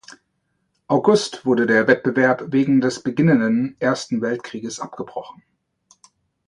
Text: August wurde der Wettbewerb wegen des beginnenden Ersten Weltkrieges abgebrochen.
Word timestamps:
August 0.87 1.45
wurde 1.45 1.67
der 1.67 1.85
Wettbewerb 1.87 2.45
wegen 2.47 2.81
des 2.81 3.03
beginnenden 3.03 3.75
Ersten 3.79 4.23
Weltkrieges 4.23 4.79
abgebrochen. 4.79 5.43